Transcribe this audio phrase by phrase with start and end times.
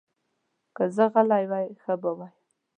[0.75, 2.33] که زه راغلی وای، ښه به وای.